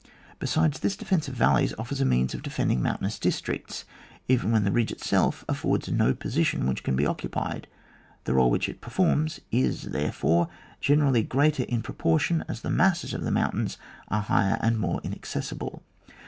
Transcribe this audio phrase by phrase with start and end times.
[0.39, 3.85] Besides, this defence of valleys offers a means of defending mountainous districts,
[4.27, 7.67] even when the ridge itself affords no position which can be occupied;
[8.23, 13.21] the role which it performs is, therefore, generally greater in proportion as the masses of
[13.21, 13.77] the moun tains
[14.07, 15.83] are higher and more inaccessible.